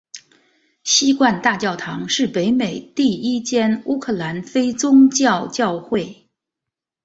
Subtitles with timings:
[0.83, 6.27] 锡罐大教堂是北美洲第一间乌克兰非宗派教会。